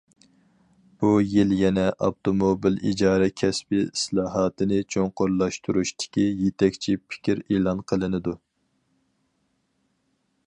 [1.01, 8.35] بۇ يىل يەنە ئاپتوموبىل ئىجارە كەسپى ئىسلاھاتىنى چوڭقۇرلاشتۇرۇشتىكى يېتەكچى پىكىر ئېلان قىلىنىدۇ.